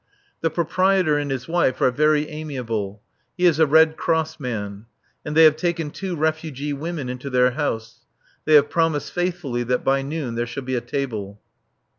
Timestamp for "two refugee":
5.91-6.73